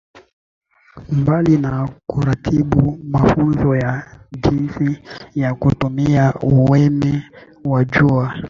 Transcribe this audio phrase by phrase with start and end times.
[1.11, 4.99] Mbali na kuratibu mafunzo ya jinsi
[5.35, 7.23] ya kutumia umeme
[7.65, 8.33] wa jua